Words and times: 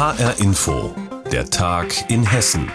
HR 0.00 0.40
Info, 0.40 0.94
der 1.30 1.50
Tag 1.50 2.10
in 2.10 2.24
Hessen. 2.24 2.70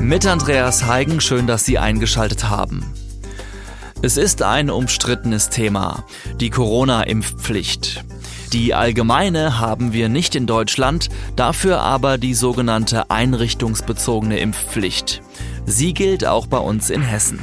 Mit 0.00 0.26
Andreas 0.26 0.86
Heigen, 0.86 1.20
schön, 1.20 1.46
dass 1.46 1.64
Sie 1.64 1.78
eingeschaltet 1.78 2.50
haben. 2.50 2.84
Es 4.02 4.16
ist 4.16 4.42
ein 4.42 4.68
umstrittenes 4.68 5.50
Thema, 5.50 6.04
die 6.40 6.50
Corona-Impfpflicht. 6.50 8.02
Die 8.52 8.74
allgemeine 8.74 9.60
haben 9.60 9.92
wir 9.92 10.08
nicht 10.08 10.34
in 10.34 10.48
Deutschland, 10.48 11.10
dafür 11.36 11.78
aber 11.78 12.18
die 12.18 12.34
sogenannte 12.34 13.08
einrichtungsbezogene 13.08 14.40
Impfpflicht. 14.40 15.22
Sie 15.64 15.94
gilt 15.94 16.26
auch 16.26 16.48
bei 16.48 16.58
uns 16.58 16.90
in 16.90 17.02
Hessen. 17.02 17.38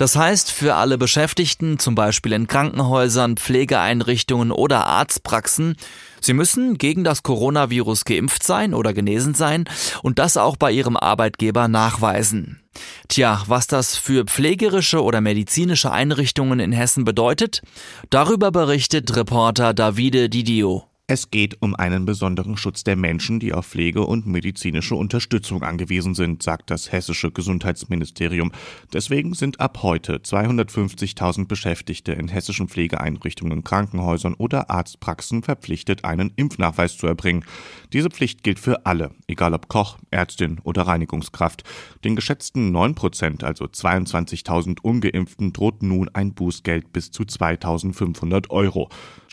Das 0.00 0.16
heißt, 0.16 0.50
für 0.50 0.76
alle 0.76 0.96
Beschäftigten, 0.96 1.78
zum 1.78 1.94
Beispiel 1.94 2.32
in 2.32 2.46
Krankenhäusern, 2.46 3.36
Pflegeeinrichtungen 3.36 4.50
oder 4.50 4.86
Arztpraxen, 4.86 5.76
sie 6.22 6.32
müssen 6.32 6.78
gegen 6.78 7.04
das 7.04 7.22
Coronavirus 7.22 8.06
geimpft 8.06 8.42
sein 8.42 8.72
oder 8.72 8.94
genesen 8.94 9.34
sein 9.34 9.68
und 10.02 10.18
das 10.18 10.38
auch 10.38 10.56
bei 10.56 10.72
ihrem 10.72 10.96
Arbeitgeber 10.96 11.68
nachweisen. 11.68 12.62
Tja, 13.08 13.42
was 13.46 13.66
das 13.66 13.94
für 13.94 14.24
pflegerische 14.24 15.04
oder 15.04 15.20
medizinische 15.20 15.92
Einrichtungen 15.92 16.60
in 16.60 16.72
Hessen 16.72 17.04
bedeutet, 17.04 17.60
darüber 18.08 18.50
berichtet 18.50 19.14
Reporter 19.14 19.74
Davide 19.74 20.30
Didio. 20.30 20.89
Es 21.12 21.32
geht 21.32 21.60
um 21.60 21.74
einen 21.74 22.04
besonderen 22.04 22.56
Schutz 22.56 22.84
der 22.84 22.94
Menschen, 22.94 23.40
die 23.40 23.52
auf 23.52 23.66
Pflege 23.66 24.06
und 24.06 24.28
medizinische 24.28 24.94
Unterstützung 24.94 25.64
angewiesen 25.64 26.14
sind, 26.14 26.40
sagt 26.40 26.70
das 26.70 26.92
hessische 26.92 27.32
Gesundheitsministerium. 27.32 28.52
Deswegen 28.92 29.34
sind 29.34 29.58
ab 29.58 29.80
heute 29.82 30.18
250.000 30.18 31.48
Beschäftigte 31.48 32.12
in 32.12 32.28
hessischen 32.28 32.68
Pflegeeinrichtungen, 32.68 33.64
Krankenhäusern 33.64 34.34
oder 34.34 34.70
Arztpraxen 34.70 35.42
verpflichtet, 35.42 36.04
einen 36.04 36.32
Impfnachweis 36.36 36.96
zu 36.96 37.08
erbringen. 37.08 37.44
Diese 37.92 38.10
Pflicht 38.10 38.44
gilt 38.44 38.60
für 38.60 38.86
alle, 38.86 39.10
egal 39.26 39.52
ob 39.52 39.66
Koch, 39.66 39.98
Ärztin 40.12 40.60
oder 40.62 40.82
Reinigungskraft. 40.82 41.64
Den 42.04 42.14
geschätzten 42.14 42.70
9 42.70 42.94
Prozent, 42.94 43.42
also 43.42 43.64
22.000 43.64 44.80
Ungeimpften, 44.80 45.52
droht 45.52 45.82
nun 45.82 46.08
ein 46.12 46.34
Bußgeld 46.34 46.92
bis 46.92 47.10
zu 47.10 47.24
2.500 47.24 48.48
Euro. 48.50 48.88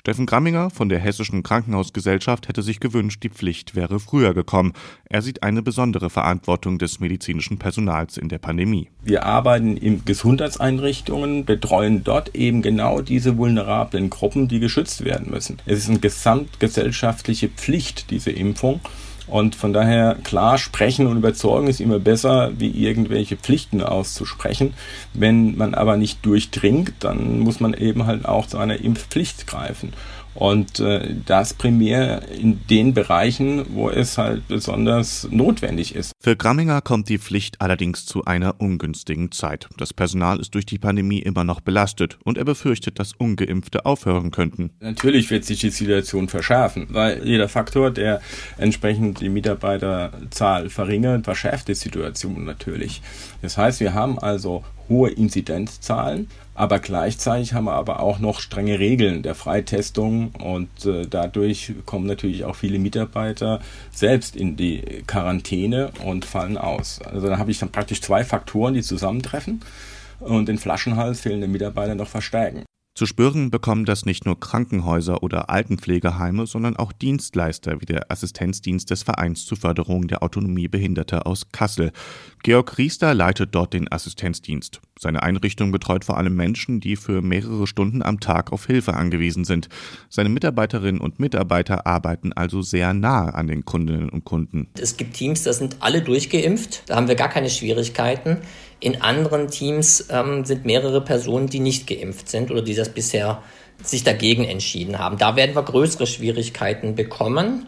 Steffen 0.07 0.25
Gramminger 0.25 0.69
von 0.69 0.87
der 0.87 0.99
Hessischen 0.99 1.43
Krankenhausgesellschaft 1.43 2.47
hätte 2.47 2.61
sich 2.61 2.79
gewünscht, 2.79 3.23
die 3.23 3.29
Pflicht 3.29 3.75
wäre 3.75 3.99
früher 3.99 4.33
gekommen. 4.33 4.71
Er 5.09 5.21
sieht 5.21 5.43
eine 5.43 5.61
besondere 5.61 6.09
Verantwortung 6.09 6.79
des 6.79 7.01
medizinischen 7.01 7.59
Personals 7.59 8.15
in 8.15 8.29
der 8.29 8.37
Pandemie. 8.37 8.87
Wir 9.03 9.25
arbeiten 9.25 9.75
in 9.75 10.05
Gesundheitseinrichtungen, 10.05 11.43
betreuen 11.43 12.05
dort 12.05 12.35
eben 12.35 12.61
genau 12.61 13.01
diese 13.01 13.37
vulnerablen 13.37 14.09
Gruppen, 14.09 14.47
die 14.47 14.61
geschützt 14.61 15.03
werden 15.03 15.29
müssen. 15.29 15.57
Es 15.65 15.79
ist 15.79 15.89
eine 15.89 15.99
gesamtgesellschaftliche 15.99 17.49
Pflicht, 17.49 18.09
diese 18.09 18.31
Impfung. 18.31 18.79
Und 19.27 19.55
von 19.55 19.73
daher 19.73 20.15
klar 20.23 20.57
sprechen 20.57 21.05
und 21.07 21.17
überzeugen 21.17 21.67
ist 21.67 21.81
immer 21.81 21.99
besser, 21.99 22.51
wie 22.57 22.69
irgendwelche 22.69 23.35
Pflichten 23.35 23.83
auszusprechen. 23.83 24.73
Wenn 25.13 25.57
man 25.57 25.75
aber 25.75 25.97
nicht 25.97 26.25
durchdringt, 26.25 26.93
dann 26.99 27.39
muss 27.39 27.59
man 27.59 27.73
eben 27.73 28.05
halt 28.05 28.25
auch 28.25 28.47
zu 28.47 28.57
einer 28.57 28.79
Impfpflicht 28.79 29.45
greifen. 29.45 29.93
Und 30.37 30.79
äh, 30.79 31.15
das 31.25 31.55
primär 31.55 32.21
in 32.29 32.59
den 32.67 32.93
Bereichen, 32.93 33.65
wo 33.73 33.89
es 33.89 34.19
halt 34.19 34.47
besonders 34.47 35.27
notwendig 35.31 35.95
ist. 35.95 36.11
Für 36.21 36.35
Gramminger 36.35 36.81
kommt 36.81 37.09
die 37.09 37.17
Pflicht 37.17 37.59
allerdings 37.59 38.05
zu 38.05 38.23
einer 38.25 38.61
ungünstigen 38.61 39.31
Zeit. 39.31 39.67
Das 39.79 39.95
Personal 39.95 40.39
ist 40.39 40.53
durch 40.53 40.67
die 40.67 40.77
Pandemie 40.77 41.17
immer 41.17 41.43
noch 41.43 41.59
belastet 41.59 42.19
und 42.23 42.37
er 42.37 42.45
befürchtet, 42.45 42.99
dass 42.99 43.13
Ungeimpfte 43.13 43.87
aufhören 43.87 44.29
könnten. 44.29 44.69
Natürlich 44.79 45.31
wird 45.31 45.43
sich 45.43 45.59
die 45.59 45.71
Situation 45.71 46.27
verschärfen, 46.27 46.85
weil 46.91 47.27
jeder 47.27 47.49
Faktor, 47.49 47.89
der 47.89 48.21
entsprechend 48.59 49.21
die 49.21 49.29
Mitarbeiterzahl 49.29 50.69
verringert, 50.69 51.25
verschärft 51.25 51.67
die 51.67 51.73
Situation 51.73 52.45
natürlich. 52.45 53.01
Das 53.41 53.57
heißt, 53.57 53.79
wir 53.79 53.95
haben 53.95 54.19
also 54.19 54.63
hohe 54.87 55.09
Inzidenzzahlen, 55.09 56.27
aber 56.57 56.79
gleichzeitig 56.79 57.53
haben 57.53 57.65
wir 57.65 57.73
aber 57.73 57.99
auch 57.99 58.17
noch 58.17 58.39
strenge 58.39 58.79
Regeln 58.79 59.21
der 59.21 59.35
Freitestung 59.35 60.31
und 60.31 60.87
äh, 60.87 61.05
dadurch 61.07 61.73
kommen 61.85 62.07
natürlich 62.07 62.45
auch 62.45 62.55
viele 62.55 62.79
Mitarbeiter 62.79 63.61
selbst 63.91 64.35
in 64.35 64.57
die 64.57 65.03
Quarantäne 65.05 65.91
und 66.03 66.25
fallen 66.25 66.57
aus. 66.57 66.99
Also 67.03 67.27
da 67.27 67.37
habe 67.37 67.51
ich 67.51 67.59
dann 67.59 67.69
praktisch 67.69 68.01
zwei 68.01 68.23
Faktoren, 68.23 68.73
die 68.73 68.81
zusammentreffen 68.81 69.61
und 70.19 70.49
den 70.49 70.57
Flaschenhals 70.57 71.21
fehlende 71.21 71.47
Mitarbeiter 71.47 71.93
noch 71.93 72.07
verstärken. 72.07 72.66
Zu 72.97 73.05
spüren 73.05 73.51
bekommen 73.51 73.85
das 73.85 74.07
nicht 74.07 74.25
nur 74.25 74.39
Krankenhäuser 74.39 75.21
oder 75.21 75.51
Altenpflegeheime, 75.51 76.47
sondern 76.47 76.77
auch 76.77 76.91
Dienstleister 76.91 77.79
wie 77.79 77.85
der 77.85 78.11
Assistenzdienst 78.11 78.89
des 78.89 79.03
Vereins 79.03 79.45
zur 79.45 79.55
Förderung 79.55 80.07
der 80.07 80.23
Autonomie 80.23 80.67
Behinderter 80.67 81.27
aus 81.27 81.51
Kassel. 81.51 81.91
Georg 82.41 82.75
Riester 82.79 83.13
leitet 83.13 83.53
dort 83.53 83.73
den 83.73 83.91
Assistenzdienst. 83.91 84.81
Seine 84.99 85.21
Einrichtung 85.21 85.71
betreut 85.71 86.05
vor 86.05 86.17
allem 86.17 86.35
Menschen, 86.35 86.79
die 86.79 86.95
für 86.95 87.21
mehrere 87.21 87.67
Stunden 87.67 88.01
am 88.01 88.19
Tag 88.19 88.51
auf 88.51 88.65
Hilfe 88.65 88.95
angewiesen 88.95 89.45
sind. 89.45 89.69
Seine 90.09 90.29
Mitarbeiterinnen 90.29 90.99
und 90.99 91.19
Mitarbeiter 91.19 91.85
arbeiten 91.85 92.33
also 92.33 92.63
sehr 92.63 92.95
nah 92.95 93.29
an 93.29 93.45
den 93.45 93.63
Kundinnen 93.63 94.09
und 94.09 94.25
Kunden. 94.25 94.69
Es 94.73 94.97
gibt 94.97 95.13
Teams, 95.13 95.43
da 95.43 95.53
sind 95.53 95.77
alle 95.81 96.01
durchgeimpft. 96.01 96.89
Da 96.89 96.95
haben 96.95 97.07
wir 97.07 97.13
gar 97.13 97.29
keine 97.29 97.51
Schwierigkeiten. 97.51 98.37
In 98.79 99.01
anderen 99.01 99.49
Teams 99.49 100.07
ähm, 100.09 100.45
sind 100.45 100.65
mehrere 100.65 101.01
Personen, 101.01 101.47
die 101.47 101.59
nicht 101.59 101.87
geimpft 101.87 102.29
sind 102.29 102.51
oder 102.51 102.61
die 102.61 102.75
das 102.75 102.89
bisher 102.89 103.41
sich 103.83 104.03
dagegen 104.03 104.43
entschieden 104.43 104.99
haben. 104.99 105.17
Da 105.17 105.35
werden 105.35 105.55
wir 105.55 105.63
größere 105.63 106.07
Schwierigkeiten 106.07 106.95
bekommen. 106.95 107.67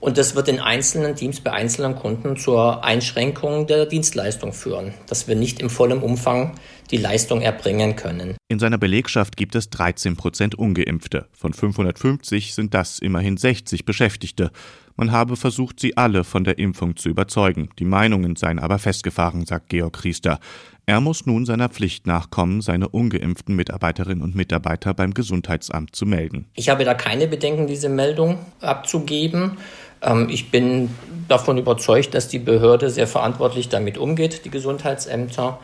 Und 0.00 0.16
das 0.16 0.34
wird 0.34 0.48
in 0.48 0.60
einzelnen 0.60 1.14
Teams 1.14 1.40
bei 1.40 1.52
einzelnen 1.52 1.94
Kunden 1.94 2.36
zur 2.36 2.82
Einschränkung 2.84 3.66
der 3.66 3.84
Dienstleistung 3.84 4.52
führen, 4.54 4.94
dass 5.06 5.28
wir 5.28 5.36
nicht 5.36 5.60
im 5.60 5.68
vollen 5.68 6.02
Umfang 6.02 6.54
die 6.90 6.96
Leistung 6.96 7.42
erbringen 7.42 7.96
können. 7.96 8.36
In 8.48 8.58
seiner 8.58 8.78
Belegschaft 8.78 9.36
gibt 9.36 9.54
es 9.54 9.70
13 9.70 10.16
Prozent 10.16 10.54
Ungeimpfte. 10.54 11.26
Von 11.32 11.52
550 11.52 12.54
sind 12.54 12.74
das 12.74 12.98
immerhin 12.98 13.36
60 13.36 13.84
Beschäftigte. 13.84 14.50
Man 14.96 15.12
habe 15.12 15.36
versucht, 15.36 15.80
sie 15.80 15.96
alle 15.96 16.24
von 16.24 16.44
der 16.44 16.58
Impfung 16.58 16.96
zu 16.96 17.08
überzeugen. 17.08 17.70
Die 17.78 17.84
Meinungen 17.84 18.36
seien 18.36 18.58
aber 18.58 18.78
festgefahren, 18.78 19.46
sagt 19.46 19.68
Georg 19.68 20.02
Riester. 20.04 20.40
Er 20.86 21.00
muss 21.00 21.24
nun 21.24 21.46
seiner 21.46 21.68
Pflicht 21.68 22.06
nachkommen, 22.06 22.60
seine 22.62 22.88
ungeimpften 22.88 23.54
Mitarbeiterinnen 23.54 24.24
und 24.24 24.34
Mitarbeiter 24.34 24.92
beim 24.92 25.14
Gesundheitsamt 25.14 25.94
zu 25.94 26.04
melden. 26.04 26.50
Ich 26.54 26.68
habe 26.68 26.84
da 26.84 26.94
keine 26.94 27.28
Bedenken, 27.28 27.66
diese 27.66 27.88
Meldung 27.88 28.38
abzugeben. 28.60 29.58
Ähm, 30.02 30.28
ich 30.30 30.50
bin 30.50 30.90
davon 31.28 31.58
überzeugt, 31.58 32.14
dass 32.14 32.28
die 32.28 32.38
Behörde 32.38 32.90
sehr 32.90 33.06
verantwortlich 33.06 33.68
damit 33.68 33.98
umgeht, 33.98 34.44
die 34.44 34.50
Gesundheitsämter. 34.50 35.60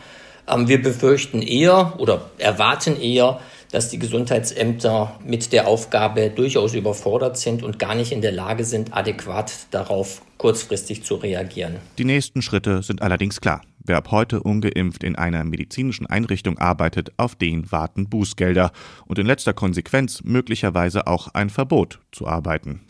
Ähm, 0.49 0.69
wir 0.69 0.81
befürchten 0.81 1.43
eher 1.43 1.95
oder 1.99 2.31
erwarten 2.39 3.01
eher, 3.01 3.41
dass 3.73 3.91
die 3.91 3.99
Gesundheitsämter 3.99 5.19
mit 5.25 5.53
der 5.53 5.67
Aufgabe 5.67 6.31
durchaus 6.31 6.75
überfordert 6.75 7.37
sind 7.37 7.63
und 7.63 7.79
gar 7.79 7.95
nicht 7.95 8.13
in 8.13 8.23
der 8.23 8.33
Lage 8.33 8.65
sind, 8.65 8.97
adäquat 8.97 9.53
darauf 9.71 10.23
kurzfristig 10.39 11.03
zu 11.03 11.17
reagieren. 11.17 11.77
Die 11.99 12.05
nächsten 12.05 12.43
Schritte 12.43 12.83
sind 12.83 13.03
allerdings 13.03 13.41
klar. 13.41 13.63
Wer 13.85 13.99
ab 13.99 14.11
heute 14.11 14.43
ungeimpft 14.43 15.05
in 15.05 15.17
einer 15.17 15.45
medizinischen 15.45 16.07
Einrichtung 16.07 16.59
arbeitet, 16.59 17.13
auf 17.19 17.35
den 17.37 17.71
warten 17.71 18.09
Bußgelder 18.09 18.73
und 19.07 19.19
in 19.19 19.27
letzter 19.27 19.53
Konsequenz 19.53 20.23
möglicherweise 20.25 21.07
auch 21.07 21.29
ein 21.35 21.51
Verbot 21.51 22.01
zu 22.13 22.27
arbeiten. 22.27 22.81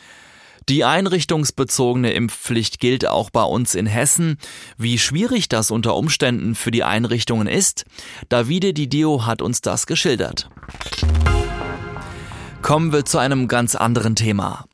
Die 0.68 0.84
einrichtungsbezogene 0.84 2.12
Impfpflicht 2.12 2.80
gilt 2.80 3.06
auch 3.06 3.30
bei 3.30 3.44
uns 3.44 3.76
in 3.76 3.86
Hessen. 3.86 4.36
Wie 4.76 4.98
schwierig 4.98 5.48
das 5.48 5.70
unter 5.70 5.94
Umständen 5.94 6.56
für 6.56 6.72
die 6.72 6.82
Einrichtungen 6.82 7.46
ist, 7.46 7.84
Davide 8.28 8.74
Didio 8.74 9.26
hat 9.26 9.42
uns 9.42 9.60
das 9.60 9.86
geschildert. 9.86 10.50
Kommen 12.62 12.92
wir 12.92 13.04
zu 13.04 13.18
einem 13.18 13.46
ganz 13.46 13.76
anderen 13.76 14.16
Thema. 14.16 14.64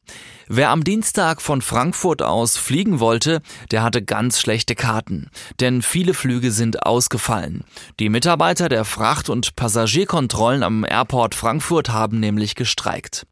Wer 0.49 0.71
am 0.71 0.83
Dienstag 0.83 1.43
von 1.43 1.61
Frankfurt 1.61 2.23
aus 2.23 2.57
fliegen 2.57 2.99
wollte, 2.99 3.43
der 3.71 3.83
hatte 3.83 4.03
ganz 4.03 4.41
schlechte 4.41 4.75
Karten, 4.75 5.29
denn 5.61 5.83
viele 5.83 6.15
Flüge 6.15 6.53
sind 6.53 6.87
ausgefallen. 6.87 7.65
Die 8.01 8.09
Mitarbeiter 8.09 8.71
der 8.71 8.87
Fracht- 8.87 9.29
und 9.29 9.57
Passagierkontrollen 9.57 10.63
am 10.63 10.85
Airport 10.85 11.35
Frankfurt 11.35 11.91
haben 11.91 12.19
nämlich 12.19 12.55
gestreikt. 12.55 13.27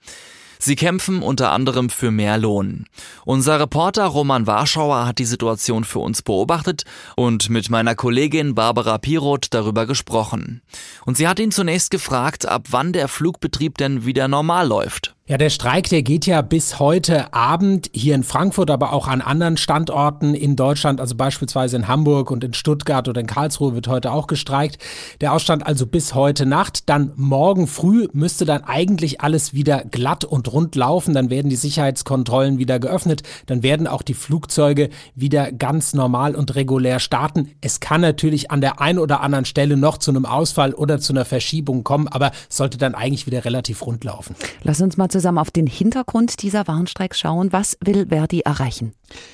Sie 0.62 0.76
kämpfen 0.76 1.22
unter 1.22 1.52
anderem 1.52 1.88
für 1.88 2.10
mehr 2.10 2.36
Lohn. 2.36 2.84
Unser 3.24 3.58
Reporter 3.58 4.04
Roman 4.04 4.46
Warschauer 4.46 5.06
hat 5.06 5.18
die 5.18 5.24
Situation 5.24 5.84
für 5.84 6.00
uns 6.00 6.20
beobachtet 6.20 6.84
und 7.16 7.48
mit 7.48 7.70
meiner 7.70 7.94
Kollegin 7.94 8.54
Barbara 8.54 8.98
Piroth 8.98 9.54
darüber 9.54 9.86
gesprochen. 9.86 10.60
Und 11.06 11.16
sie 11.16 11.26
hat 11.26 11.38
ihn 11.38 11.50
zunächst 11.50 11.90
gefragt, 11.90 12.46
ab 12.46 12.66
wann 12.70 12.92
der 12.92 13.08
Flugbetrieb 13.08 13.78
denn 13.78 14.04
wieder 14.04 14.28
normal 14.28 14.68
läuft. 14.68 15.16
Ja, 15.30 15.38
der 15.38 15.50
Streik, 15.50 15.88
der 15.88 16.02
geht 16.02 16.26
ja 16.26 16.42
bis 16.42 16.80
heute 16.80 17.32
Abend 17.32 17.88
hier 17.92 18.16
in 18.16 18.24
Frankfurt, 18.24 18.68
aber 18.68 18.92
auch 18.92 19.06
an 19.06 19.20
anderen 19.20 19.56
Standorten 19.56 20.34
in 20.34 20.56
Deutschland, 20.56 21.00
also 21.00 21.14
beispielsweise 21.14 21.76
in 21.76 21.86
Hamburg 21.86 22.32
und 22.32 22.42
in 22.42 22.52
Stuttgart 22.52 23.06
oder 23.06 23.20
in 23.20 23.28
Karlsruhe 23.28 23.76
wird 23.76 23.86
heute 23.86 24.10
auch 24.10 24.26
gestreikt. 24.26 24.82
Der 25.20 25.32
Ausstand 25.32 25.64
also 25.64 25.86
bis 25.86 26.16
heute 26.16 26.46
Nacht. 26.46 26.88
Dann 26.88 27.12
morgen 27.14 27.68
früh 27.68 28.08
müsste 28.12 28.44
dann 28.44 28.64
eigentlich 28.64 29.20
alles 29.20 29.54
wieder 29.54 29.84
glatt 29.84 30.24
und 30.24 30.52
rund 30.52 30.74
laufen. 30.74 31.14
Dann 31.14 31.30
werden 31.30 31.48
die 31.48 31.54
Sicherheitskontrollen 31.54 32.58
wieder 32.58 32.80
geöffnet. 32.80 33.22
Dann 33.46 33.62
werden 33.62 33.86
auch 33.86 34.02
die 34.02 34.14
Flugzeuge 34.14 34.90
wieder 35.14 35.52
ganz 35.52 35.94
normal 35.94 36.34
und 36.34 36.56
regulär 36.56 36.98
starten. 36.98 37.52
Es 37.60 37.78
kann 37.78 38.00
natürlich 38.00 38.50
an 38.50 38.60
der 38.60 38.80
einen 38.80 38.98
oder 38.98 39.20
anderen 39.20 39.44
Stelle 39.44 39.76
noch 39.76 39.98
zu 39.98 40.10
einem 40.10 40.26
Ausfall 40.26 40.74
oder 40.74 40.98
zu 40.98 41.12
einer 41.12 41.24
Verschiebung 41.24 41.84
kommen, 41.84 42.08
aber 42.08 42.32
sollte 42.48 42.78
dann 42.78 42.96
eigentlich 42.96 43.26
wieder 43.26 43.44
relativ 43.44 43.86
rund 43.86 44.02
laufen. 44.02 44.34
Lass 44.64 44.80
uns 44.80 44.96
mal 44.96 45.08
auf 45.26 45.50
den 45.50 45.66
Hintergrund 45.66 46.42
dieser 46.42 46.66
Warnstreiks 46.66 47.18
schauen. 47.18 47.52
Was 47.52 47.76
will 47.84 48.06
Verdi 48.08 48.40
erreichen? 48.40 48.92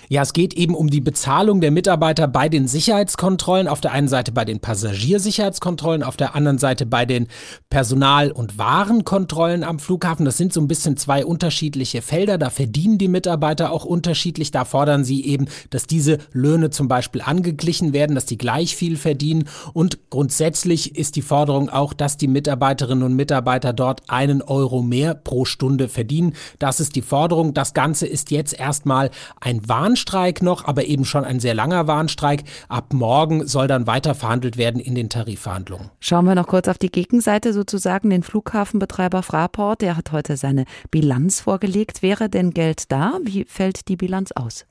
Ja, 0.09 0.23
es 0.23 0.33
geht 0.33 0.55
eben 0.55 0.75
um 0.75 0.89
die 0.89 1.01
Bezahlung 1.01 1.61
der 1.61 1.71
Mitarbeiter 1.71 2.29
bei 2.29 2.49
den 2.49 2.69
Sicherheitskontrollen. 2.69 3.69
Auf 3.69 3.81
der 3.81 3.93
einen 3.93 4.09
Seite 4.09 4.33
bei 4.33 4.45
den 4.45 4.61
Passagiersicherheitskontrollen, 4.61 6.03
auf 6.03 6.17
der 6.17 6.35
anderen 6.35 6.59
Seite 6.59 6.87
bei 6.87 7.05
den 7.05 7.27
Personal- 7.69 8.31
und 8.31 8.57
Warenkontrollen 8.57 9.65
am 9.65 9.79
Flughafen. 9.79 10.25
Das 10.25 10.37
sind 10.37 10.53
so 10.53 10.61
ein 10.61 10.69
bisschen 10.69 10.97
zwei 10.97 11.25
unterschiedliche 11.27 12.03
Felder. 12.03 12.39
Da 12.39 12.51
verdienen 12.51 12.99
die 12.99 13.09
Mitarbeiter 13.09 13.73
auch 13.73 13.85
unterschiedlich. 13.85 14.51
Da 14.51 14.65
fordern 14.65 15.05
sie 15.05 15.25
eben, 15.25 15.47
dass 15.71 15.87
diese 15.87 16.19
Löhne 16.33 16.71
zum 16.71 16.89
Beispiel 16.89 17.21
angeglichen 17.21 17.93
werden, 17.93 18.15
dass 18.15 18.27
die 18.27 18.39
gleich 18.39 18.77
viel 18.77 18.97
verdienen. 18.97 19.49
Und 19.73 20.11
grundsätzlich 20.11 20.97
ist 20.97 21.17
die 21.17 21.23
Forderung 21.23 21.69
auch, 21.69 21.93
dass 21.93 22.17
die 22.17 22.29
Mitarbeiterinnen 22.29 23.05
und 23.05 23.15
Mitarbeiter 23.15 23.73
dort 23.73 24.09
einen 24.09 24.41
Euro 24.41 24.83
mehr 24.83 25.15
pro 25.15 25.45
Stunde 25.45 25.76
verdienen. 25.89 26.35
Das 26.59 26.81
ist 26.81 26.97
die 26.97 27.03
Forderung. 27.03 27.55
Das 27.55 27.75
Ganze 27.75 28.07
ist 28.07 28.31
jetzt 28.31 28.59
erstmal 28.59 29.11
ein 29.41 29.69
Warnstreik 29.69 30.43
noch, 30.43 30.65
aber 30.65 30.85
eben 30.85 31.05
schon 31.05 31.25
ein 31.25 31.41
sehr 31.41 31.55
langer 31.55 31.87
Warnstreik. 31.87 32.45
Ab 32.69 32.93
morgen 32.93 33.47
soll 33.47 33.69
dann 33.69 33.87
weiter 33.87 34.15
verhandelt 34.15 34.57
werden 34.57 34.81
in 34.81 34.95
den 34.95 35.09
Tarifverhandlungen. 35.09 35.91
Schauen 36.01 36.25
wir 36.25 36.35
noch 36.35 36.47
kurz 36.47 36.69
auf 36.69 36.79
die 36.79 36.91
Gegenseite 36.91 37.53
sozusagen, 37.53 38.11
den 38.11 38.23
Flughafenbetreiber 38.23 39.23
Fraport. 39.23 39.83
Der 39.83 39.97
hat 39.97 40.13
heute 40.13 40.37
seine 40.37 40.65
Bilanz 40.91 41.41
vorgelegt. 41.41 42.03
Wäre 42.03 42.29
denn 42.29 42.53
Geld 42.53 42.91
da? 42.91 43.19
Wie 43.23 43.45
fällt 43.45 43.89
die 43.89 43.97
Bilanz 43.97 44.33
aus? 44.33 44.67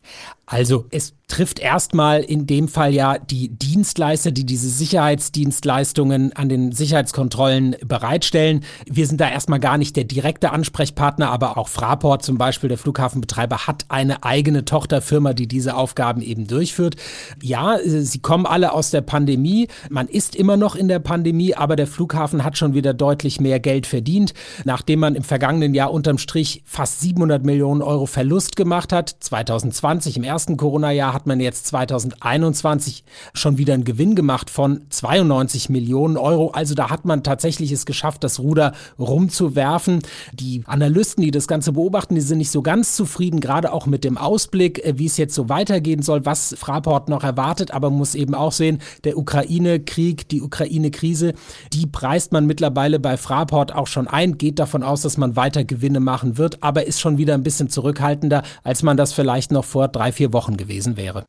Also 0.47 0.85
es 0.91 1.13
trifft 1.27 1.59
erstmal 1.59 2.21
in 2.21 2.45
dem 2.45 2.67
Fall 2.67 2.93
ja 2.93 3.17
die 3.17 3.49
Dienstleister, 3.49 4.31
die 4.31 4.45
diese 4.45 4.69
Sicherheitsdienstleistungen 4.69 6.33
an 6.33 6.49
den 6.49 6.71
Sicherheitskontrollen 6.71 7.75
bereitstellen. 7.83 8.63
Wir 8.85 9.07
sind 9.07 9.19
da 9.19 9.29
erstmal 9.29 9.59
gar 9.59 9.79
nicht 9.79 9.95
der 9.95 10.03
direkte 10.03 10.51
Ansprechpartner, 10.51 10.94
aber 10.99 11.57
auch 11.57 11.67
Fraport 11.67 12.23
zum 12.23 12.37
Beispiel, 12.37 12.69
der 12.69 12.77
Flughafenbetreiber, 12.77 13.67
hat 13.67 13.85
eine 13.89 14.23
eigene 14.23 14.65
Tochterfirma, 14.65 15.33
die 15.33 15.47
diese 15.47 15.75
Aufgaben 15.75 16.21
eben 16.21 16.47
durchführt. 16.47 16.95
Ja, 17.41 17.77
sie 17.83 18.19
kommen 18.19 18.45
alle 18.45 18.73
aus 18.73 18.91
der 18.91 19.01
Pandemie. 19.01 19.67
Man 19.89 20.07
ist 20.07 20.35
immer 20.35 20.57
noch 20.57 20.75
in 20.75 20.87
der 20.87 20.99
Pandemie, 20.99 21.55
aber 21.55 21.75
der 21.75 21.87
Flughafen 21.87 22.43
hat 22.43 22.57
schon 22.57 22.73
wieder 22.73 22.93
deutlich 22.93 23.39
mehr 23.39 23.59
Geld 23.59 23.87
verdient, 23.87 24.33
nachdem 24.63 24.99
man 24.99 25.15
im 25.15 25.23
vergangenen 25.23 25.73
Jahr 25.73 25.91
unterm 25.91 26.17
Strich 26.17 26.63
fast 26.65 27.01
700 27.01 27.43
Millionen 27.43 27.81
Euro 27.81 28.05
Verlust 28.05 28.55
gemacht 28.55 28.93
hat. 28.93 29.15
2020 29.19 30.17
im 30.17 30.23
ersten 30.23 30.57
Corona-Jahr 30.57 31.13
hat 31.13 31.27
man 31.27 31.39
jetzt 31.39 31.67
2021 31.67 33.03
schon 33.33 33.57
wieder 33.57 33.73
einen 33.73 33.83
Gewinn 33.83 34.15
gemacht 34.15 34.49
von 34.49 34.81
92 34.89 35.69
Millionen 35.69 36.17
Euro. 36.17 36.51
Also 36.51 36.75
da 36.75 36.89
hat 36.89 37.05
man 37.05 37.23
tatsächlich 37.23 37.71
es 37.71 37.85
geschafft, 37.85 38.23
das 38.23 38.39
Ruder 38.39 38.73
rumzuwerfen. 38.99 39.99
Die 40.33 40.63
Analysten, 40.75 41.23
die 41.23 41.31
das 41.31 41.47
Ganze 41.47 41.71
beobachten, 41.71 42.15
die 42.15 42.21
sind 42.21 42.39
nicht 42.39 42.51
so 42.51 42.61
ganz 42.61 42.97
zufrieden, 42.97 43.39
gerade 43.39 43.71
auch 43.71 43.85
mit 43.85 44.03
dem 44.03 44.17
Ausblick, 44.17 44.83
äh, 44.83 44.97
wie 44.97 45.05
es 45.05 45.15
jetzt 45.15 45.33
so 45.33 45.47
weitergehen 45.47 46.01
soll, 46.01 46.25
was 46.25 46.53
Fraport 46.59 47.07
noch 47.07 47.23
erwartet. 47.23 47.71
Aber 47.71 47.89
muss 47.89 48.13
eben 48.13 48.35
auch 48.35 48.51
sehen, 48.51 48.79
der 49.05 49.17
Ukraine-Krieg, 49.17 50.27
die 50.27 50.41
Ukraine-Krise, 50.41 51.33
die 51.71 51.87
preist 51.87 52.33
man 52.33 52.45
mittlerweile 52.45 52.99
bei 52.99 53.15
Fraport 53.15 53.73
auch 53.73 53.87
schon 53.87 54.09
ein, 54.09 54.37
geht 54.37 54.59
davon 54.59 54.83
aus, 54.83 55.01
dass 55.01 55.15
man 55.15 55.37
weiter 55.37 55.63
Gewinne 55.63 56.01
machen 56.01 56.37
wird, 56.37 56.61
aber 56.61 56.85
ist 56.85 56.99
schon 56.99 57.17
wieder 57.17 57.35
ein 57.35 57.43
bisschen 57.43 57.69
zurückhaltender, 57.69 58.43
als 58.63 58.83
man 58.83 58.97
das 58.97 59.13
vielleicht 59.13 59.53
noch 59.53 59.63
vor 59.63 59.87
drei, 59.87 60.11
vier 60.11 60.33
Wochen 60.33 60.57
gewesen 60.57 60.97
wäre 60.97 61.23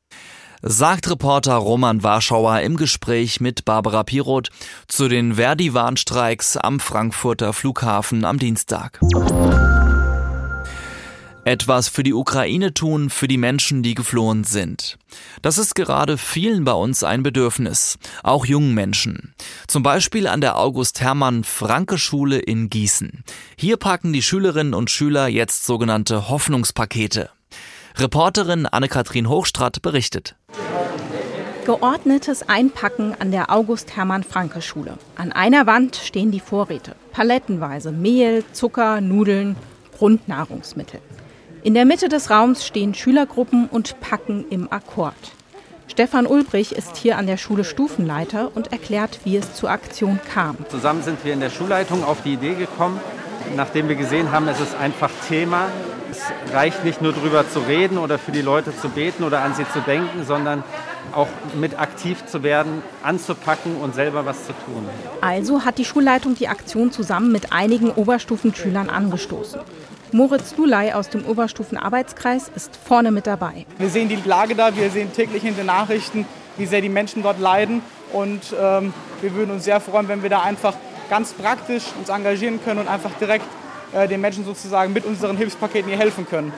sagt 0.68 1.08
Reporter 1.08 1.54
Roman 1.54 2.02
Warschauer 2.02 2.60
im 2.60 2.76
Gespräch 2.76 3.40
mit 3.40 3.64
Barbara 3.64 4.02
Piroth 4.02 4.50
zu 4.88 5.06
den 5.06 5.34
Verdi-Warnstreiks 5.34 6.56
am 6.56 6.80
Frankfurter 6.80 7.52
Flughafen 7.52 8.24
am 8.24 8.40
Dienstag. 8.40 8.98
Etwas 11.44 11.86
für 11.86 12.02
die 12.02 12.14
Ukraine 12.14 12.74
tun, 12.74 13.10
für 13.10 13.28
die 13.28 13.38
Menschen, 13.38 13.84
die 13.84 13.94
geflohen 13.94 14.42
sind. 14.42 14.98
Das 15.40 15.58
ist 15.58 15.76
gerade 15.76 16.18
vielen 16.18 16.64
bei 16.64 16.72
uns 16.72 17.04
ein 17.04 17.22
Bedürfnis, 17.22 17.98
auch 18.24 18.44
jungen 18.44 18.74
Menschen. 18.74 19.36
Zum 19.68 19.84
Beispiel 19.84 20.26
an 20.26 20.40
der 20.40 20.58
August-Hermann-Franke-Schule 20.58 22.40
in 22.40 22.70
Gießen. 22.70 23.22
Hier 23.56 23.76
packen 23.76 24.12
die 24.12 24.22
Schülerinnen 24.22 24.74
und 24.74 24.90
Schüler 24.90 25.28
jetzt 25.28 25.64
sogenannte 25.64 26.28
Hoffnungspakete. 26.28 27.30
Reporterin 27.98 28.66
Anne-Kathrin 28.66 29.26
Hochstrat 29.26 29.80
berichtet. 29.80 30.34
Geordnetes 31.64 32.46
Einpacken 32.46 33.14
an 33.18 33.30
der 33.30 33.50
August-Hermann-Franke-Schule. 33.50 34.98
An 35.16 35.32
einer 35.32 35.66
Wand 35.66 35.96
stehen 35.96 36.30
die 36.30 36.40
Vorräte. 36.40 36.94
Palettenweise 37.12 37.92
Mehl, 37.92 38.44
Zucker, 38.52 39.00
Nudeln, 39.00 39.56
Grundnahrungsmittel. 39.96 41.00
In 41.62 41.72
der 41.72 41.86
Mitte 41.86 42.10
des 42.10 42.28
Raums 42.28 42.66
stehen 42.66 42.92
Schülergruppen 42.92 43.66
und 43.66 43.98
packen 44.00 44.44
im 44.50 44.70
Akkord. 44.70 45.14
Stefan 45.88 46.26
Ulbrich 46.26 46.72
ist 46.72 46.98
hier 46.98 47.16
an 47.16 47.26
der 47.26 47.38
Schule 47.38 47.64
Stufenleiter 47.64 48.54
und 48.54 48.72
erklärt, 48.72 49.20
wie 49.24 49.38
es 49.38 49.54
zur 49.54 49.70
Aktion 49.70 50.20
kam. 50.34 50.58
Zusammen 50.68 51.02
sind 51.02 51.24
wir 51.24 51.32
in 51.32 51.40
der 51.40 51.50
Schulleitung 51.50 52.04
auf 52.04 52.22
die 52.22 52.34
Idee 52.34 52.56
gekommen, 52.56 53.00
nachdem 53.56 53.88
wir 53.88 53.96
gesehen 53.96 54.32
haben, 54.32 54.46
es 54.48 54.60
ist 54.60 54.74
einfach 54.74 55.10
Thema. 55.26 55.68
Es 56.10 56.54
reicht 56.54 56.84
nicht 56.84 57.02
nur 57.02 57.12
darüber 57.12 57.48
zu 57.48 57.60
reden 57.60 57.98
oder 57.98 58.18
für 58.18 58.32
die 58.32 58.42
Leute 58.42 58.76
zu 58.76 58.88
beten 58.88 59.24
oder 59.24 59.42
an 59.42 59.54
sie 59.54 59.66
zu 59.72 59.80
denken, 59.80 60.24
sondern 60.24 60.62
auch 61.12 61.28
mit 61.54 61.78
aktiv 61.78 62.24
zu 62.26 62.42
werden, 62.42 62.82
anzupacken 63.02 63.76
und 63.76 63.94
selber 63.94 64.26
was 64.26 64.46
zu 64.46 64.52
tun. 64.52 64.88
Also 65.20 65.64
hat 65.64 65.78
die 65.78 65.84
Schulleitung 65.84 66.34
die 66.34 66.48
Aktion 66.48 66.90
zusammen 66.92 67.32
mit 67.32 67.52
einigen 67.52 67.90
Oberstufenschülern 67.90 68.90
angestoßen. 68.90 69.60
Moritz 70.12 70.56
Lulay 70.56 70.92
aus 70.92 71.10
dem 71.10 71.26
Oberstufenarbeitskreis 71.26 72.50
ist 72.54 72.76
vorne 72.76 73.10
mit 73.10 73.26
dabei. 73.26 73.66
Wir 73.78 73.90
sehen 73.90 74.08
die 74.08 74.16
Lage 74.24 74.54
da, 74.54 74.74
wir 74.76 74.90
sehen 74.90 75.12
täglich 75.12 75.44
in 75.44 75.56
den 75.56 75.66
Nachrichten, 75.66 76.26
wie 76.56 76.66
sehr 76.66 76.80
die 76.80 76.88
Menschen 76.88 77.22
dort 77.22 77.40
leiden. 77.40 77.82
Und 78.12 78.54
ähm, 78.58 78.94
wir 79.20 79.34
würden 79.34 79.50
uns 79.50 79.64
sehr 79.64 79.80
freuen, 79.80 80.08
wenn 80.08 80.22
wir 80.22 80.30
da 80.30 80.42
einfach 80.42 80.74
ganz 81.10 81.32
praktisch 81.32 81.84
uns 81.98 82.08
engagieren 82.08 82.60
können 82.64 82.80
und 82.80 82.88
einfach 82.88 83.10
direkt 83.20 83.46
den 83.92 84.20
Menschen 84.20 84.44
sozusagen 84.44 84.92
mit 84.92 85.04
unseren 85.04 85.36
Hilfspaketen 85.36 85.88
hier 85.88 85.98
helfen 85.98 86.26
können. 86.26 86.52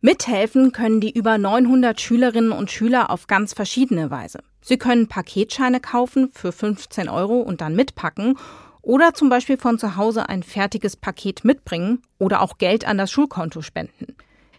Mithelfen 0.00 0.70
können 0.70 1.00
die 1.00 1.10
über 1.10 1.38
900 1.38 2.00
Schülerinnen 2.00 2.52
und 2.52 2.70
Schüler 2.70 3.10
auf 3.10 3.26
ganz 3.26 3.52
verschiedene 3.52 4.12
Weise. 4.12 4.38
Sie 4.60 4.78
können 4.78 5.08
Paketscheine 5.08 5.80
kaufen 5.80 6.30
für 6.32 6.52
15 6.52 7.08
Euro 7.08 7.40
und 7.40 7.60
dann 7.60 7.74
mitpacken 7.74 8.38
oder 8.80 9.12
zum 9.12 9.28
Beispiel 9.28 9.58
von 9.58 9.78
zu 9.78 9.96
Hause 9.96 10.28
ein 10.28 10.44
fertiges 10.44 10.96
Paket 10.96 11.44
mitbringen 11.44 12.02
oder 12.18 12.42
auch 12.42 12.58
Geld 12.58 12.86
an 12.86 12.96
das 12.96 13.10
Schulkonto 13.10 13.60
spenden. 13.60 14.14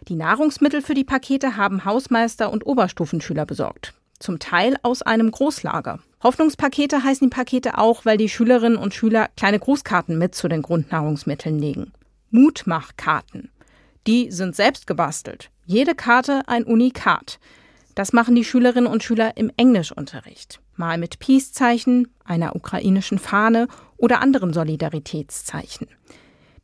Die 0.08 0.14
Nahrungsmittel 0.14 0.82
für 0.82 0.94
die 0.94 1.04
Pakete 1.04 1.56
haben 1.56 1.84
Hausmeister 1.84 2.52
und 2.52 2.66
Oberstufenschüler 2.66 3.46
besorgt. 3.46 3.94
Zum 4.18 4.38
Teil 4.38 4.76
aus 4.82 5.00
einem 5.00 5.30
Großlager. 5.30 6.00
Hoffnungspakete 6.22 7.02
heißen 7.02 7.30
die 7.30 7.34
Pakete 7.34 7.78
auch, 7.78 8.04
weil 8.04 8.18
die 8.18 8.28
Schülerinnen 8.28 8.76
und 8.76 8.92
Schüler 8.92 9.28
kleine 9.36 9.58
Grußkarten 9.58 10.18
mit 10.18 10.34
zu 10.34 10.48
den 10.48 10.60
Grundnahrungsmitteln 10.60 11.58
legen. 11.58 11.92
Mutmachkarten. 12.30 13.50
Die 14.06 14.30
sind 14.30 14.56
selbst 14.56 14.86
gebastelt. 14.86 15.50
Jede 15.66 15.94
Karte 15.94 16.42
ein 16.46 16.64
Unikat. 16.64 17.38
Das 17.94 18.12
machen 18.12 18.34
die 18.34 18.44
Schülerinnen 18.44 18.90
und 18.90 19.02
Schüler 19.02 19.36
im 19.36 19.50
Englischunterricht. 19.56 20.60
Mal 20.76 20.96
mit 20.96 21.18
Peace-Zeichen, 21.18 22.08
einer 22.24 22.56
ukrainischen 22.56 23.18
Fahne 23.18 23.68
oder 23.96 24.20
anderen 24.20 24.52
Solidaritätszeichen. 24.52 25.88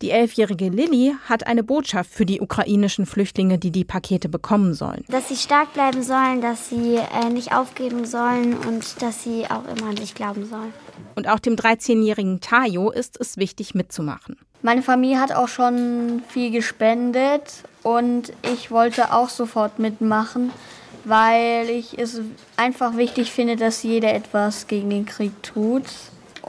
Die 0.03 0.11
elfjährige 0.11 0.69
Lilly 0.69 1.15
hat 1.27 1.47
eine 1.47 1.63
Botschaft 1.63 2.11
für 2.11 2.27
die 2.27 2.43
ukrainischen 2.43 3.07
Flüchtlinge, 3.07 3.59
die 3.59 3.71
die 3.71 3.85
Pakete 3.85 4.29
bekommen 4.29 4.75
sollen. 4.75 5.05
Dass 5.09 5.29
sie 5.29 5.37
stark 5.37 5.73
bleiben 5.73 6.03
sollen, 6.03 6.43
dass 6.43 6.69
sie 6.69 6.97
äh, 6.97 7.31
nicht 7.31 7.55
aufgeben 7.55 8.05
sollen 8.05 8.55
und 8.55 9.01
dass 9.01 9.23
sie 9.23 9.47
auch 9.47 9.65
immer 9.65 9.91
an 9.91 9.97
sich 9.97 10.15
glauben 10.15 10.45
sollen. 10.45 10.73
Und 11.15 11.29
auch 11.29 11.39
dem 11.39 11.57
13-jährigen 11.57 12.41
Tayo 12.41 12.91
ist 12.91 13.19
es 13.19 13.39
wichtig 13.39 13.75
mitzumachen. 13.75 14.37
Meine 14.67 14.83
Familie 14.83 15.21
hat 15.21 15.31
auch 15.31 15.47
schon 15.47 16.25
viel 16.27 16.51
gespendet 16.51 17.63
und 17.85 18.33
ich 18.53 18.73
wollte 18.73 19.13
auch 19.13 19.29
sofort 19.29 19.79
mitmachen, 19.79 20.51
weil 21.05 21.71
ich 21.71 21.97
es 21.97 22.21
einfach 22.57 22.97
wichtig 22.97 23.31
finde, 23.31 23.55
dass 23.55 23.85
jeder 23.85 24.13
etwas 24.13 24.67
gegen 24.67 24.91
den 24.91 25.07
Krieg 25.07 25.41
tut. 25.45 25.85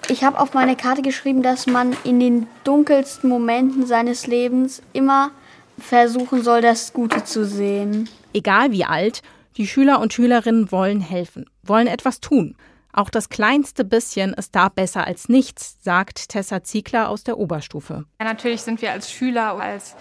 Ich 0.08 0.24
habe 0.24 0.40
auf 0.40 0.56
meine 0.56 0.76
Karte 0.76 1.04
geschrieben, 1.04 1.44
dass 1.44 1.68
man 1.68 1.96
in 2.06 2.20
den 2.20 2.48
dunkelsten 2.64 3.30
Momenten 3.30 3.86
seines 3.86 4.26
Lebens 4.26 4.82
immer 4.94 5.30
versuchen 5.78 6.42
soll, 6.42 6.62
das 6.62 6.94
Gute 6.94 7.24
zu 7.24 7.46
sehen. 7.46 8.10
Egal 8.34 8.72
wie 8.72 8.84
alt, 8.84 9.22
die 9.58 9.68
Schüler 9.68 10.00
und 10.00 10.12
Schülerinnen 10.12 10.72
wollen 10.72 11.02
helfen, 11.02 11.46
wollen 11.62 11.86
etwas 11.86 12.20
tun. 12.20 12.56
Auch 12.98 13.12
das 13.12 13.30
kleinste 13.30 13.86
bisschen 13.86 14.34
ist 14.34 14.56
da 14.56 14.70
besser 14.70 15.06
als 15.06 15.30
nichts, 15.30 15.78
sagt 15.84 16.30
Tessa 16.30 16.64
Ziegler 16.64 17.10
aus 17.10 17.24
der 17.24 17.38
Oberstufe. 17.38 18.06
Ja, 18.20 18.26
natürlich 18.26 18.64
sind 18.64 18.82
wir 18.82 18.92
als 18.92 19.12
Schüler, 19.12 19.54
als 19.60 19.96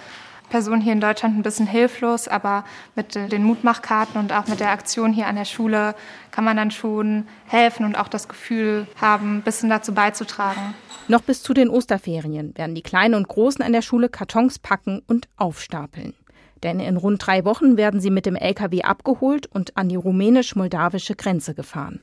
Person 0.48 0.80
hier 0.80 0.94
in 0.94 1.02
Deutschland 1.02 1.36
ein 1.36 1.42
bisschen 1.42 1.66
hilflos, 1.66 2.26
aber 2.26 2.64
mit 2.94 3.14
den 3.14 3.44
Mutmachkarten 3.44 4.18
und 4.18 4.32
auch 4.32 4.46
mit 4.46 4.60
der 4.60 4.70
Aktion 4.70 5.12
hier 5.12 5.26
an 5.26 5.36
der 5.36 5.44
Schule 5.44 5.94
kann 6.30 6.44
man 6.44 6.56
dann 6.56 6.70
schon 6.70 7.28
helfen 7.44 7.84
und 7.84 7.96
auch 7.96 8.08
das 8.08 8.28
Gefühl 8.28 8.86
haben, 8.98 9.36
ein 9.36 9.42
bisschen 9.42 9.68
dazu 9.68 9.92
beizutragen. 9.92 10.74
Noch 11.06 11.20
bis 11.20 11.42
zu 11.42 11.52
den 11.52 11.68
Osterferien 11.68 12.56
werden 12.56 12.74
die 12.74 12.82
Kleinen 12.82 13.14
und 13.14 13.28
Großen 13.28 13.62
an 13.62 13.74
der 13.74 13.82
Schule 13.82 14.08
Kartons 14.08 14.58
packen 14.58 15.02
und 15.06 15.28
aufstapeln. 15.36 16.14
Denn 16.62 16.80
in 16.80 16.96
rund 16.96 17.24
drei 17.26 17.44
Wochen 17.44 17.76
werden 17.76 18.00
sie 18.00 18.10
mit 18.10 18.26
dem 18.26 18.36
LKW 18.36 18.82
abgeholt 18.82 19.46
und 19.46 19.76
an 19.76 19.88
die 19.88 19.96
rumänisch-moldawische 19.96 21.14
Grenze 21.14 21.54
gefahren. 21.54 22.00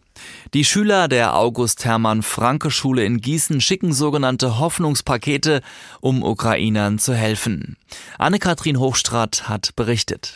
Die 0.53 0.63
Schüler 0.63 1.07
der 1.07 1.35
August-Hermann-Franke-Schule 1.35 3.03
in 3.03 3.19
Gießen 3.19 3.61
schicken 3.61 3.93
sogenannte 3.93 4.59
Hoffnungspakete, 4.59 5.61
um 6.01 6.23
Ukrainern 6.23 6.99
zu 6.99 7.13
helfen. 7.13 7.77
Anne-Kathrin 8.17 8.77
Hochstrat 8.77 9.49
hat 9.49 9.75
berichtet. 9.75 10.35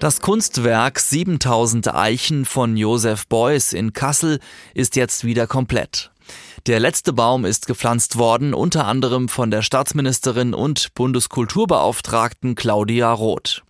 Das 0.00 0.20
Kunstwerk 0.20 1.00
7000 1.00 1.92
Eichen 1.92 2.44
von 2.44 2.76
Josef 2.76 3.26
Beuys 3.26 3.72
in 3.72 3.92
Kassel 3.92 4.38
ist 4.72 4.94
jetzt 4.94 5.24
wieder 5.24 5.48
komplett. 5.48 6.12
Der 6.66 6.80
letzte 6.80 7.12
Baum 7.12 7.44
ist 7.44 7.66
gepflanzt 7.66 8.18
worden, 8.18 8.52
unter 8.52 8.86
anderem 8.86 9.28
von 9.28 9.50
der 9.50 9.62
Staatsministerin 9.62 10.54
und 10.54 10.92
Bundeskulturbeauftragten 10.94 12.54
Claudia 12.54 13.12
Roth. 13.12 13.62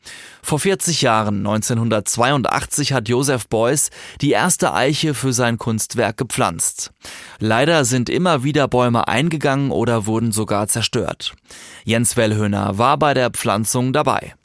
Vor 0.43 0.59
40 0.59 1.03
Jahren, 1.03 1.47
1982, 1.47 2.93
hat 2.93 3.09
Josef 3.09 3.47
Beuys 3.49 3.91
die 4.21 4.31
erste 4.31 4.73
Eiche 4.73 5.15
für 5.15 5.33
sein 5.33 5.59
Kunstwerk 5.59 6.17
gepflanzt. 6.17 6.93
Leider 7.38 7.85
sind 7.85 8.09
immer 8.09 8.45
wieder 8.45 8.67
Bäume 8.67 9.07
eingegangen 9.09 9.71
oder 9.71 10.07
wurden 10.07 10.33
sogar 10.33 10.67
zerstört. 10.69 11.35
Jens 11.85 12.17
Wellhöhner 12.17 12.79
war 12.79 12.97
bei 12.97 13.15
der 13.15 13.31
Pflanzung 13.31 13.93
dabei. 13.93 14.38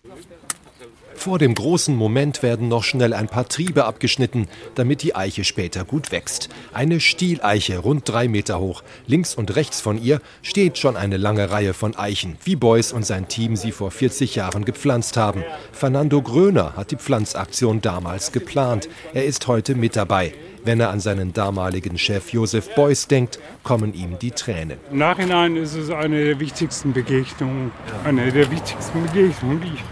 Vor 1.23 1.39
dem 1.39 1.55
großen 1.55 1.95
Moment 1.95 2.43
werden 2.43 2.67
noch 2.67 2.83
schnell 2.83 3.13
ein 3.13 3.29
paar 3.29 3.47
Triebe 3.47 3.85
abgeschnitten, 3.85 4.49
damit 4.75 5.03
die 5.03 5.15
Eiche 5.15 5.45
später 5.45 5.85
gut 5.85 6.11
wächst. 6.11 6.49
Eine 6.73 6.99
Stieleiche, 6.99 7.77
rund 7.77 8.09
drei 8.09 8.27
Meter 8.27 8.59
hoch. 8.59 8.83
Links 9.07 9.33
und 9.33 9.55
rechts 9.55 9.79
von 9.79 10.03
ihr 10.03 10.19
steht 10.41 10.77
schon 10.77 10.97
eine 10.97 11.15
lange 11.15 11.49
Reihe 11.49 11.73
von 11.73 11.95
Eichen, 11.95 12.35
wie 12.43 12.57
Beuys 12.57 12.91
und 12.91 13.05
sein 13.05 13.29
Team 13.29 13.55
sie 13.55 13.71
vor 13.71 13.89
40 13.89 14.35
Jahren 14.35 14.65
gepflanzt 14.65 15.15
haben. 15.15 15.45
Fernando 15.71 16.21
Gröner 16.21 16.73
hat 16.75 16.91
die 16.91 16.97
Pflanzaktion 16.97 17.79
damals 17.79 18.33
geplant. 18.33 18.89
Er 19.13 19.23
ist 19.23 19.47
heute 19.47 19.75
mit 19.75 19.95
dabei. 19.95 20.33
Wenn 20.65 20.81
er 20.81 20.89
an 20.89 20.99
seinen 20.99 21.31
damaligen 21.31 21.97
Chef 21.97 22.33
Josef 22.33 22.75
Beuys 22.75 23.07
denkt, 23.07 23.39
kommen 23.63 23.93
ihm 23.93 24.19
die 24.19 24.31
Tränen. 24.31 24.77
Im 24.91 24.97
Nachhinein 24.97 25.55
ist 25.55 25.75
es 25.75 25.89
eine 25.89 26.21
der 26.21 26.39
wichtigsten 26.41 26.91
Begegnungen, 26.91 27.71
eine 28.03 28.29
der 28.29 28.51
wichtigsten 28.51 29.03
Begegnungen, 29.03 29.61
die 29.61 29.73
ich 29.75 29.83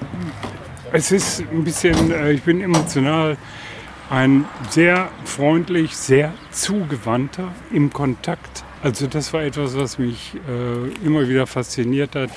es 0.91 1.11
ist 1.11 1.43
ein 1.51 1.63
bisschen, 1.63 2.11
äh, 2.11 2.31
ich 2.31 2.43
bin 2.43 2.61
emotional, 2.61 3.37
ein 4.09 4.45
sehr 4.69 5.09
freundlich, 5.23 5.95
sehr 5.95 6.33
zugewandter 6.51 7.53
im 7.71 7.93
Kontakt. 7.93 8.63
Also 8.83 9.07
das 9.07 9.31
war 9.31 9.43
etwas, 9.43 9.77
was 9.77 9.97
mich 9.97 10.33
äh, 10.49 11.05
immer 11.05 11.27
wieder 11.27 11.47
fasziniert 11.47 12.15
hat. 12.15 12.29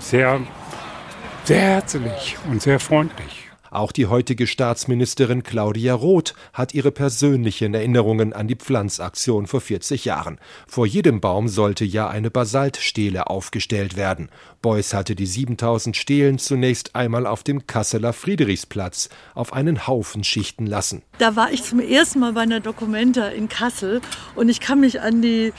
Sehr, 0.00 0.40
sehr 1.44 1.60
herzlich 1.60 2.36
und 2.50 2.60
sehr 2.60 2.78
freundlich. 2.78 3.43
Auch 3.74 3.90
die 3.90 4.06
heutige 4.06 4.46
Staatsministerin 4.46 5.42
Claudia 5.42 5.94
Roth 5.94 6.34
hat 6.52 6.74
ihre 6.74 6.92
persönlichen 6.92 7.74
Erinnerungen 7.74 8.32
an 8.32 8.46
die 8.46 8.54
Pflanzaktion 8.54 9.48
vor 9.48 9.60
40 9.60 10.04
Jahren. 10.04 10.38
Vor 10.68 10.86
jedem 10.86 11.20
Baum 11.20 11.48
sollte 11.48 11.84
ja 11.84 12.06
eine 12.06 12.30
Basaltstele 12.30 13.26
aufgestellt 13.26 13.96
werden. 13.96 14.28
Beuys 14.62 14.94
hatte 14.94 15.16
die 15.16 15.26
7000 15.26 15.96
Stelen 15.96 16.38
zunächst 16.38 16.94
einmal 16.94 17.26
auf 17.26 17.42
dem 17.42 17.66
Kasseler 17.66 18.12
Friedrichsplatz 18.12 19.08
auf 19.34 19.52
einen 19.52 19.88
Haufen 19.88 20.22
schichten 20.22 20.66
lassen. 20.66 21.02
Da 21.18 21.34
war 21.34 21.50
ich 21.50 21.64
zum 21.64 21.80
ersten 21.80 22.20
Mal 22.20 22.34
bei 22.34 22.42
einer 22.42 22.60
Dokumenta 22.60 23.26
in 23.26 23.48
Kassel 23.48 24.02
und 24.36 24.50
ich 24.50 24.60
kann 24.60 24.78
mich 24.78 25.00
an 25.00 25.20
die 25.20 25.52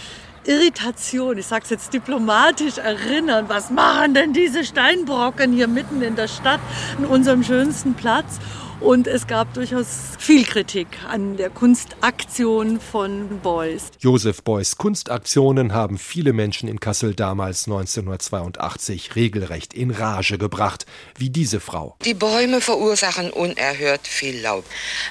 Irritation, 0.45 1.37
ich 1.37 1.47
sage 1.47 1.63
es 1.63 1.69
jetzt 1.69 1.93
diplomatisch, 1.93 2.77
erinnern. 2.77 3.45
Was 3.47 3.71
machen 3.71 4.13
denn 4.13 4.33
diese 4.33 4.63
Steinbrocken 4.63 5.53
hier 5.53 5.67
mitten 5.67 6.01
in 6.01 6.15
der 6.15 6.27
Stadt, 6.27 6.59
an 6.97 7.05
unserem 7.05 7.43
schönsten 7.43 7.93
Platz? 7.93 8.39
Und 8.81 9.07
es 9.07 9.25
gab 9.25 9.53
durchaus 9.53 9.87
viel 10.19 10.43
Kritik 10.43 10.87
an 11.09 11.37
der 11.37 11.49
Kunstaktion 11.49 12.79
von 12.79 13.39
Beuys. 13.41 13.89
Josef 13.99 14.43
Beuys 14.43 14.77
Kunstaktionen 14.77 15.73
haben 15.73 15.97
viele 15.97 16.33
Menschen 16.33 16.67
in 16.67 16.79
Kassel 16.81 17.15
damals 17.15 17.67
1982 17.67 19.15
regelrecht 19.15 19.73
in 19.73 19.91
Rage 19.91 20.37
gebracht, 20.37 20.85
wie 21.17 21.29
diese 21.29 21.61
Frau. 21.61 21.95
Die 22.03 22.13
Bäume 22.13 22.59
verursachen 22.59 23.31
unerhört 23.31 24.07
viel 24.07 24.41
Laub. 24.41 24.65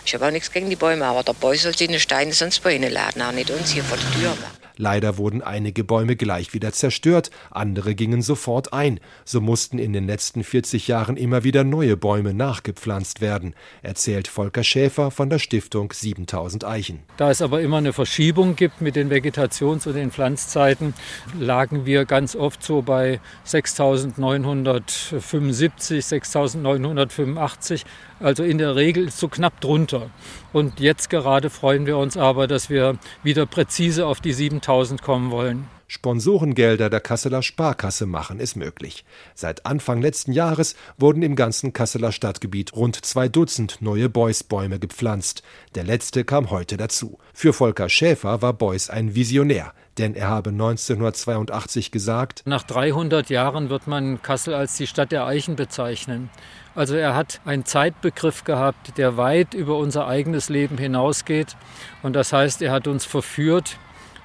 Ich 0.04 0.14
habe 0.14 0.26
auch 0.26 0.30
nichts 0.30 0.52
gegen 0.52 0.68
die 0.68 0.76
Bäume, 0.76 1.06
aber 1.06 1.22
der 1.22 1.32
Beuys 1.32 1.62
soll 1.62 1.72
die 1.72 1.98
Steine 1.98 2.32
sonst 2.32 2.62
bei 2.62 2.76
ihnen 2.76 2.92
laden, 2.92 3.22
auch 3.22 3.32
nicht 3.32 3.50
uns 3.50 3.70
hier 3.70 3.82
vor 3.82 3.96
der 3.96 4.20
Tür 4.20 4.30
machen. 4.30 4.63
Leider 4.76 5.18
wurden 5.18 5.42
einige 5.42 5.84
Bäume 5.84 6.16
gleich 6.16 6.52
wieder 6.52 6.72
zerstört, 6.72 7.30
andere 7.50 7.94
gingen 7.94 8.22
sofort 8.22 8.72
ein. 8.72 8.98
So 9.24 9.40
mussten 9.40 9.78
in 9.78 9.92
den 9.92 10.06
letzten 10.06 10.42
40 10.42 10.88
Jahren 10.88 11.16
immer 11.16 11.44
wieder 11.44 11.62
neue 11.62 11.96
Bäume 11.96 12.34
nachgepflanzt 12.34 13.20
werden, 13.20 13.54
erzählt 13.82 14.26
Volker 14.26 14.64
Schäfer 14.64 15.10
von 15.10 15.30
der 15.30 15.38
Stiftung 15.38 15.92
7000 15.92 16.64
Eichen. 16.64 17.00
Da 17.16 17.30
es 17.30 17.40
aber 17.40 17.60
immer 17.60 17.78
eine 17.78 17.92
Verschiebung 17.92 18.56
gibt 18.56 18.80
mit 18.80 18.96
den 18.96 19.10
Vegetations- 19.10 19.86
und 19.86 19.94
den 19.94 20.10
Pflanzzeiten, 20.10 20.94
lagen 21.38 21.86
wir 21.86 22.04
ganz 22.04 22.34
oft 22.34 22.64
so 22.64 22.82
bei 22.82 23.20
6975, 23.44 26.04
6985, 26.04 27.84
also 28.20 28.42
in 28.42 28.58
der 28.58 28.76
Regel 28.76 29.10
so 29.10 29.28
knapp 29.28 29.60
drunter. 29.60 30.10
Und 30.52 30.80
jetzt 30.80 31.10
gerade 31.10 31.50
freuen 31.50 31.86
wir 31.86 31.96
uns 31.98 32.16
aber, 32.16 32.46
dass 32.46 32.70
wir 32.70 32.98
wieder 33.22 33.46
präzise 33.46 34.06
auf 34.06 34.20
die 34.20 34.32
7000 34.32 35.02
kommen 35.02 35.30
wollen. 35.30 35.68
Sponsorengelder 35.94 36.90
der 36.90 36.98
Kasseler 36.98 37.40
Sparkasse 37.40 38.06
machen 38.06 38.40
es 38.40 38.56
möglich. 38.56 39.04
Seit 39.36 39.64
Anfang 39.64 40.02
letzten 40.02 40.32
Jahres 40.32 40.74
wurden 40.98 41.22
im 41.22 41.36
ganzen 41.36 41.72
Kasseler 41.72 42.10
Stadtgebiet 42.10 42.74
rund 42.74 43.04
zwei 43.04 43.28
Dutzend 43.28 43.80
neue 43.80 44.08
Beuys-Bäume 44.08 44.80
gepflanzt. 44.80 45.44
Der 45.76 45.84
letzte 45.84 46.24
kam 46.24 46.50
heute 46.50 46.76
dazu. 46.76 47.18
Für 47.32 47.52
Volker 47.52 47.88
Schäfer 47.88 48.42
war 48.42 48.54
Beuys 48.54 48.90
ein 48.90 49.14
Visionär, 49.14 49.72
denn 49.96 50.16
er 50.16 50.26
habe 50.26 50.50
1982 50.50 51.92
gesagt: 51.92 52.42
Nach 52.44 52.64
300 52.64 53.30
Jahren 53.30 53.70
wird 53.70 53.86
man 53.86 54.20
Kassel 54.20 54.52
als 54.52 54.76
die 54.76 54.88
Stadt 54.88 55.12
der 55.12 55.26
Eichen 55.26 55.54
bezeichnen. 55.54 56.28
Also 56.74 56.96
er 56.96 57.14
hat 57.14 57.40
einen 57.44 57.66
Zeitbegriff 57.66 58.42
gehabt, 58.42 58.98
der 58.98 59.16
weit 59.16 59.54
über 59.54 59.78
unser 59.78 60.08
eigenes 60.08 60.48
Leben 60.48 60.76
hinausgeht. 60.76 61.56
Und 62.02 62.14
das 62.14 62.32
heißt, 62.32 62.62
er 62.62 62.72
hat 62.72 62.88
uns 62.88 63.04
verführt, 63.04 63.78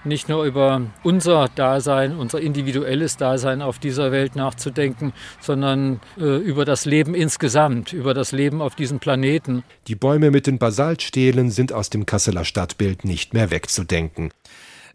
nicht 0.03 0.29
nur 0.29 0.43
über 0.43 0.81
unser 1.03 1.49
Dasein, 1.49 2.17
unser 2.17 2.39
individuelles 2.39 3.17
Dasein 3.17 3.61
auf 3.61 3.79
dieser 3.79 4.11
Welt 4.11 4.35
nachzudenken, 4.35 5.13
sondern 5.39 5.99
äh, 6.17 6.37
über 6.37 6.65
das 6.65 6.85
Leben 6.85 7.15
insgesamt, 7.15 7.93
über 7.93 8.13
das 8.13 8.31
Leben 8.31 8.61
auf 8.61 8.75
diesem 8.75 8.99
Planeten. 8.99 9.63
Die 9.87 9.95
Bäume 9.95 10.31
mit 10.31 10.47
den 10.47 10.57
Basaltstelen 10.57 11.51
sind 11.51 11.73
aus 11.73 11.89
dem 11.89 12.05
Kasseler 12.05 12.45
Stadtbild 12.45 13.05
nicht 13.05 13.33
mehr 13.33 13.51
wegzudenken. 13.51 14.31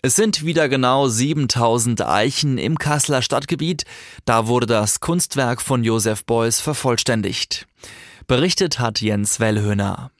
Es 0.02 0.16
sind 0.16 0.44
wieder 0.44 0.68
genau 0.68 1.08
7000 1.08 2.02
Eichen 2.06 2.58
im 2.58 2.76
Kasseler 2.76 3.22
Stadtgebiet. 3.22 3.84
Da 4.26 4.46
wurde 4.46 4.66
das 4.66 5.00
Kunstwerk 5.00 5.62
von 5.62 5.82
Josef 5.82 6.26
Beuys 6.26 6.60
vervollständigt. 6.60 7.66
Berichtet 8.26 8.80
hat 8.80 9.00
Jens 9.00 9.40
Wellhöhner. 9.40 10.10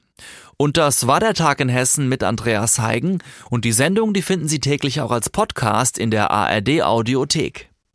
Und 0.56 0.76
das 0.76 1.06
war 1.06 1.20
der 1.20 1.34
Tag 1.34 1.60
in 1.60 1.68
Hessen 1.68 2.08
mit 2.08 2.22
Andreas 2.22 2.78
Heigen. 2.78 3.18
Und 3.50 3.64
die 3.64 3.72
Sendung, 3.72 4.14
die 4.14 4.22
finden 4.22 4.48
Sie 4.48 4.60
täglich 4.60 5.00
auch 5.00 5.10
als 5.10 5.30
Podcast 5.30 5.98
in 5.98 6.10
der 6.10 6.30
ARD 6.30 6.82
Audiothek. 6.82 7.73